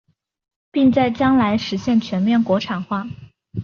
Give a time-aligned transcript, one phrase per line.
[0.71, 3.07] 并在将来实现全面国产化。